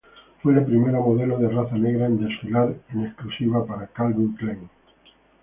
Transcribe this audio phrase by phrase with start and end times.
[0.41, 4.67] Fue la primera modelo de raza negra en desfilar en exclusiva para Calvin Klein.